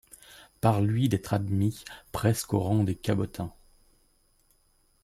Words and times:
Par 0.61 0.81
lui 0.81 1.09
d'être 1.09 1.35
admis 1.35 1.85
presque 2.11 2.55
au 2.55 2.59
rang 2.59 2.83
des 2.83 2.95
cabotins 2.95 3.53